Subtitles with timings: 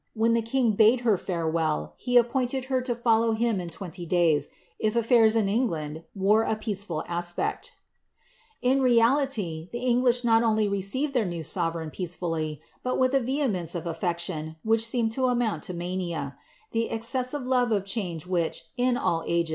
[0.15, 2.85] When the king bade her farewell, he appointed h".
[2.85, 7.69] to follow him in twenty days, if atlairs in England wore a peaceabie
[8.63, 13.19] In reality, the English not onlv received their new eovereign peacv fully, but with a
[13.19, 16.35] vehemence of affection which seemed to amouHi i, mania.
[16.71, 19.49] The escessive love of change which, in all age?